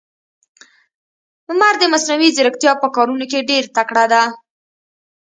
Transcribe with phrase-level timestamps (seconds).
[1.49, 4.23] عمر د مصنوي ځیرکتیا په کارونه کې ډېر تکړه ده.